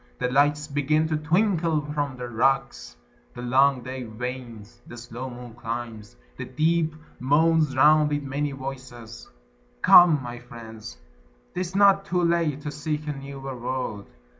[0.17, 2.97] The lights begin to twinkle from the rocks:
[3.35, 9.29] The long day wanes: the slow moon climbs: the deep Moans round with many voices.
[9.83, 10.97] Come, my friends,
[11.53, 14.07] 'T is not too late to seek a newer world.